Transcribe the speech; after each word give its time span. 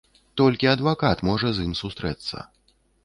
Толькі 0.39 0.69
адвакат 0.71 1.21
можа 1.29 1.47
з 1.59 1.67
ім 1.67 1.77
сустрэцца. 1.81 2.37